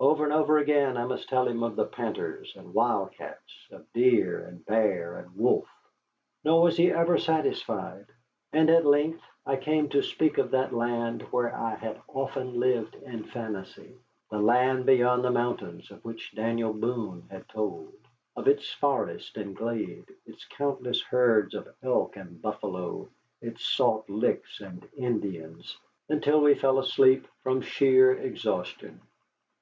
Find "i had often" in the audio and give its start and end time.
11.54-12.58